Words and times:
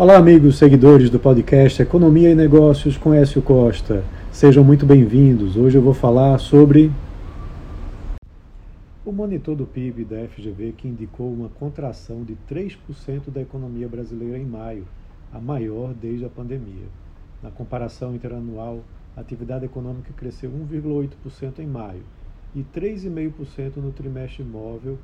Olá, 0.00 0.16
amigos 0.16 0.56
seguidores 0.56 1.10
do 1.10 1.18
podcast 1.18 1.82
Economia 1.82 2.30
e 2.30 2.34
Negócios 2.34 2.96
com 2.96 3.12
Écio 3.12 3.42
Costa. 3.42 4.02
Sejam 4.32 4.64
muito 4.64 4.86
bem-vindos. 4.86 5.58
Hoje 5.58 5.76
eu 5.76 5.82
vou 5.82 5.92
falar 5.92 6.38
sobre 6.38 6.90
o 9.04 9.12
monitor 9.12 9.54
do 9.54 9.66
PIB 9.66 10.06
da 10.06 10.26
FGV 10.26 10.72
que 10.72 10.88
indicou 10.88 11.30
uma 11.30 11.50
contração 11.50 12.24
de 12.24 12.34
3% 12.50 13.28
da 13.28 13.42
economia 13.42 13.86
brasileira 13.86 14.38
em 14.38 14.46
maio, 14.46 14.88
a 15.30 15.38
maior 15.38 15.92
desde 15.92 16.24
a 16.24 16.30
pandemia. 16.30 16.86
Na 17.42 17.50
comparação 17.50 18.14
interanual, 18.14 18.80
a 19.14 19.20
atividade 19.20 19.66
econômica 19.66 20.14
cresceu 20.16 20.50
1,8% 20.50 21.58
em 21.58 21.66
maio 21.66 22.04
e 22.56 22.64
3,5% 22.74 23.76
no 23.76 23.92
trimestre 23.92 24.42
móvel 24.42 24.96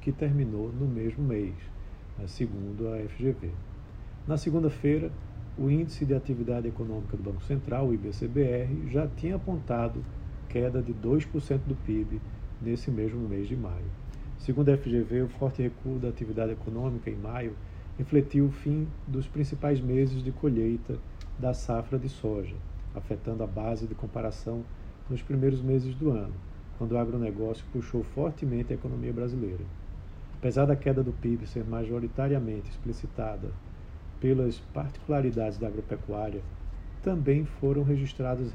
que 0.00 0.12
terminou 0.12 0.70
no 0.78 0.86
mesmo 0.86 1.24
mês, 1.24 1.54
segundo 2.28 2.86
a 2.94 2.98
FGV. 2.98 3.50
Na 4.26 4.38
segunda-feira, 4.38 5.12
o 5.58 5.68
Índice 5.68 6.06
de 6.06 6.14
Atividade 6.14 6.66
Econômica 6.66 7.14
do 7.14 7.22
Banco 7.22 7.44
Central, 7.44 7.88
o 7.88 7.92
IBCBR, 7.92 8.88
já 8.88 9.06
tinha 9.06 9.36
apontado 9.36 10.02
queda 10.48 10.80
de 10.80 10.94
2% 10.94 11.58
do 11.66 11.74
PIB 11.74 12.22
nesse 12.58 12.90
mesmo 12.90 13.28
mês 13.28 13.46
de 13.46 13.54
maio. 13.54 13.84
Segundo 14.38 14.70
a 14.70 14.78
FGV, 14.78 15.24
o 15.24 15.28
forte 15.28 15.60
recuo 15.60 15.98
da 15.98 16.08
atividade 16.08 16.52
econômica 16.52 17.10
em 17.10 17.16
maio 17.16 17.54
refletiu 17.98 18.46
o 18.46 18.50
fim 18.50 18.88
dos 19.06 19.28
principais 19.28 19.78
meses 19.78 20.24
de 20.24 20.32
colheita 20.32 20.98
da 21.38 21.52
safra 21.52 21.98
de 21.98 22.08
soja, 22.08 22.56
afetando 22.94 23.42
a 23.42 23.46
base 23.46 23.86
de 23.86 23.94
comparação 23.94 24.64
nos 25.10 25.20
primeiros 25.20 25.60
meses 25.60 25.94
do 25.94 26.10
ano, 26.10 26.32
quando 26.78 26.92
o 26.92 26.98
agronegócio 26.98 27.66
puxou 27.70 28.02
fortemente 28.02 28.72
a 28.72 28.76
economia 28.76 29.12
brasileira. 29.12 29.64
Apesar 30.38 30.64
da 30.64 30.74
queda 30.74 31.02
do 31.02 31.12
PIB 31.12 31.46
ser 31.46 31.64
majoritariamente 31.64 32.70
explicitada 32.70 33.52
pelas 34.20 34.58
particularidades 34.72 35.58
da 35.58 35.66
agropecuária, 35.66 36.42
também 37.02 37.44
foram 37.44 37.82
registradas 37.82 38.52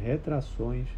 retrações 0.00 0.88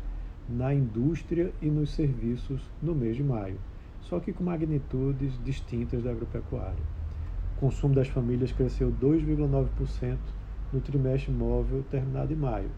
na 0.48 0.72
indústria 0.72 1.52
e 1.60 1.66
nos 1.66 1.90
serviços 1.90 2.62
no 2.80 2.94
mês 2.94 3.16
de 3.16 3.22
maio, 3.22 3.58
só 4.02 4.20
que 4.20 4.32
com 4.32 4.44
magnitudes 4.44 5.32
distintas 5.44 6.02
da 6.02 6.10
agropecuária. 6.10 6.84
O 7.56 7.60
consumo 7.60 7.94
das 7.94 8.08
famílias 8.08 8.52
cresceu 8.52 8.92
2,9% 8.92 10.18
no 10.72 10.80
trimestre 10.80 11.32
móvel 11.32 11.84
terminado 11.90 12.32
em 12.32 12.36
maio, 12.36 12.70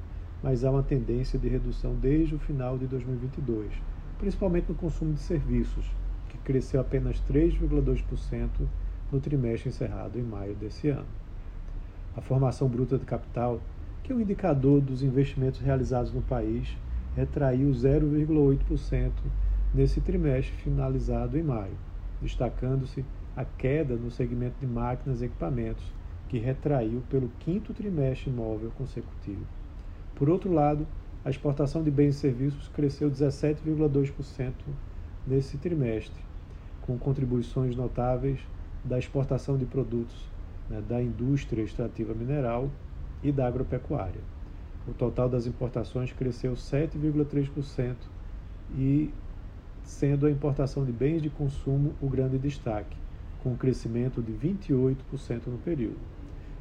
mas 0.43 0.65
há 0.65 0.71
uma 0.71 0.83
tendência 0.83 1.39
de 1.39 1.49
redução 1.49 1.95
desde 1.95 2.35
o 2.35 2.39
final 2.39 2.77
de 2.77 2.87
2022, 2.87 3.73
principalmente 4.19 4.69
no 4.69 4.75
consumo 4.75 5.15
de 5.15 5.21
serviços, 5.21 5.87
que 6.29 6.39
cresceu 6.39 6.81
apenas 6.81 7.23
3,2% 7.31 8.49
no 9.15 9.21
trimestre 9.21 9.69
encerrado 9.69 10.19
em 10.19 10.23
maio 10.23 10.55
desse 10.57 10.89
ano. 10.89 11.07
A 12.17 12.21
formação 12.21 12.69
bruta 12.69 12.99
de 12.99 13.05
capital, 13.05 13.61
que 14.03 14.13
é 14.13 14.15
um 14.15 14.21
indicador 14.21 14.81
dos 14.81 15.03
investimentos 15.03 15.61
realizados 15.61 16.13
no 16.13 16.21
país, 16.21 16.77
retraiu 17.15 17.71
0,8% 17.71 19.13
nesse 19.73 20.01
trimestre 20.01 20.55
finalizado 20.57 21.39
em 21.39 21.43
maio, 21.43 21.77
destacando-se 22.21 23.05
a 23.37 23.45
queda 23.45 23.95
no 23.95 24.11
segmento 24.11 24.57
de 24.61 24.67
máquinas 24.67 25.23
e 25.23 25.27
equipamentos, 25.27 25.85
que 26.29 26.39
retraiu 26.39 27.03
pelo 27.09 27.31
quinto 27.41 27.73
trimestre 27.73 28.31
móvel 28.31 28.73
consecutivo. 28.77 29.45
Por 30.17 30.29
outro 30.29 30.53
lado, 30.53 30.87
a 31.25 31.31
exportação 31.31 31.83
de 31.83 31.91
bens 31.91 32.17
e 32.17 32.19
serviços 32.19 32.69
cresceu 32.69 33.11
17,2% 33.11 34.53
nesse 35.27 35.57
trimestre, 35.57 36.21
com 36.83 36.99
contribuições 36.99 37.77
notáveis 37.77 38.41
da 38.85 38.99
exportação 38.99 39.57
de 39.57 39.65
produtos 39.65 40.29
né, 40.69 40.83
da 40.87 41.03
indústria 41.03 41.63
extrativa 41.63 42.13
mineral 42.15 42.71
e 43.23 43.33
da 43.33 43.47
agropecuária. 43.47 44.21
O 44.87 44.93
total 44.93 45.29
das 45.29 45.47
importações 45.47 46.13
cresceu 46.13 46.53
7,3% 46.53 47.95
e 48.77 49.11
sendo 49.83 50.27
a 50.27 50.31
importação 50.31 50.85
de 50.85 50.93
bens 50.93 51.23
de 51.23 51.31
consumo 51.31 51.95
o 52.01 52.09
grande 52.09 52.39
destaque, 52.39 52.97
com 53.43 53.51
um 53.51 53.57
crescimento 53.57 54.23
de 54.23 54.33
28% 54.33 55.47
no 55.47 55.59
período. 55.59 55.99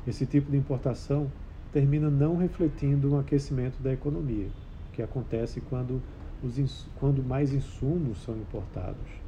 Esse 0.07 0.25
tipo 0.25 0.51
de 0.51 0.57
importação 0.57 1.31
termina 1.71 2.09
não 2.09 2.37
refletindo 2.37 3.13
um 3.13 3.19
aquecimento 3.19 3.81
da 3.81 3.91
economia, 3.91 4.47
que 4.93 5.01
acontece 5.01 5.61
quando, 5.61 6.01
os, 6.41 6.87
quando 6.99 7.23
mais 7.23 7.53
insumos 7.53 8.21
são 8.23 8.35
importados 8.35 9.23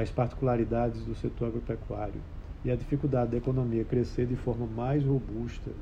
as 0.00 0.10
particularidades 0.12 1.04
do 1.04 1.14
setor 1.16 1.48
agropecuário 1.48 2.20
e 2.64 2.70
a 2.70 2.76
dificuldade 2.76 3.32
da 3.32 3.36
economia 3.36 3.84
crescer 3.84 4.26
de 4.26 4.36
forma 4.36 4.64
mais 4.64 5.04
robusta 5.04 5.72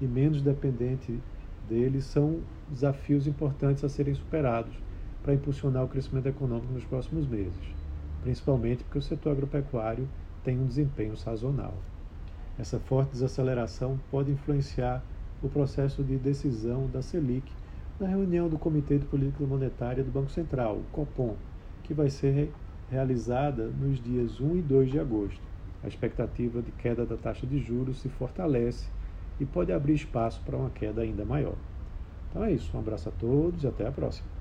e 0.00 0.06
menos 0.06 0.40
dependente 0.40 1.20
dele 1.68 2.00
são 2.00 2.40
desafios 2.70 3.26
importantes 3.26 3.84
a 3.84 3.88
serem 3.88 4.14
superados 4.14 4.72
para 5.22 5.34
impulsionar 5.34 5.84
o 5.84 5.88
crescimento 5.88 6.26
econômico 6.26 6.72
nos 6.72 6.84
próximos 6.84 7.26
meses, 7.26 7.60
principalmente 8.22 8.82
porque 8.82 8.98
o 8.98 9.02
setor 9.02 9.32
agropecuário 9.32 10.08
tem 10.42 10.58
um 10.58 10.66
desempenho 10.66 11.16
sazonal. 11.16 11.74
Essa 12.58 12.78
forte 12.78 13.12
desaceleração 13.12 14.00
pode 14.10 14.30
influenciar 14.30 15.04
o 15.42 15.50
processo 15.50 16.02
de 16.02 16.16
decisão 16.16 16.86
da 16.86 17.02
Selic 17.02 17.52
na 18.00 18.06
reunião 18.06 18.48
do 18.48 18.58
Comitê 18.58 18.96
de 18.96 19.04
Política 19.04 19.44
Monetária 19.44 20.02
do 20.02 20.10
Banco 20.10 20.30
Central, 20.30 20.76
o 20.76 20.84
COPOM, 20.92 21.34
que 21.82 21.92
vai 21.92 22.08
ser 22.08 22.50
realizada 22.90 23.68
nos 23.68 24.00
dias 24.00 24.40
1 24.40 24.56
e 24.58 24.62
2 24.62 24.90
de 24.90 24.98
agosto. 24.98 25.40
A 25.82 25.88
expectativa 25.88 26.62
de 26.62 26.72
queda 26.72 27.06
da 27.06 27.16
taxa 27.16 27.46
de 27.46 27.58
juros 27.58 28.00
se 28.00 28.08
fortalece 28.08 28.90
e 29.38 29.46
pode 29.46 29.72
abrir 29.72 29.94
espaço 29.94 30.42
para 30.44 30.56
uma 30.56 30.70
queda 30.70 31.02
ainda 31.02 31.24
maior. 31.24 31.56
Então 32.28 32.44
é 32.44 32.52
isso, 32.52 32.76
um 32.76 32.80
abraço 32.80 33.08
a 33.08 33.12
todos 33.12 33.64
e 33.64 33.66
até 33.66 33.86
a 33.86 33.92
próxima. 33.92 34.35